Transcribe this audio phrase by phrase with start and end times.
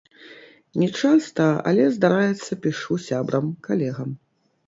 [0.83, 4.09] Не часта, але, здараецца, пішу сябрам, калегам.